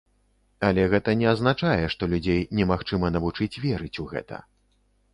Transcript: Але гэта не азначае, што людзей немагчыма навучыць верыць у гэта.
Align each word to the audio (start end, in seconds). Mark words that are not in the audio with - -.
Але 0.69 0.85
гэта 0.93 1.15
не 1.19 1.27
азначае, 1.33 1.85
што 1.97 2.03
людзей 2.15 2.41
немагчыма 2.63 3.15
навучыць 3.19 3.55
верыць 3.71 3.97
у 4.07 4.11
гэта. 4.17 4.45